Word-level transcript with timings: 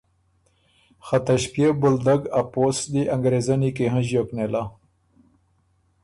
خه 1.05 1.17
ته 1.25 1.33
ݭپيېو 1.41 1.71
بولدک 1.81 2.21
ا 2.39 2.41
پوسټ 2.51 2.83
دی 2.93 3.01
انګرېزنی 3.13 3.69
کی 3.75 3.85
هنݫیوک 3.93 4.27
نېله۔ 4.37 4.63